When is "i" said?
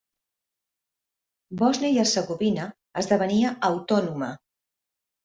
1.95-1.99